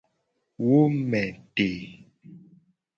Wo 0.65 0.79
me 1.09 1.23
te. 1.55 1.69